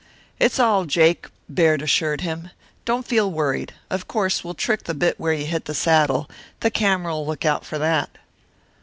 "It's 0.39 0.59
all 0.59 0.85
jake," 0.85 1.27
Baird 1.47 1.83
assured 1.83 2.21
him. 2.21 2.49
"Don't 2.85 3.05
feel 3.05 3.29
worried. 3.31 3.75
Of 3.91 4.07
course 4.07 4.43
we'll 4.43 4.55
trick 4.55 4.85
the 4.85 4.95
bit 4.95 5.19
where 5.19 5.33
you 5.33 5.45
hit 5.45 5.65
the 5.65 5.75
saddle; 5.75 6.27
the 6.61 6.71
camera'll 6.71 7.23
look 7.27 7.45
out 7.45 7.63
for 7.65 7.77
that." 7.77 8.09